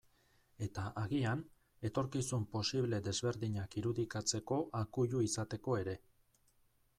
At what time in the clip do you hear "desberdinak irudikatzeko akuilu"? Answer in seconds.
3.09-5.23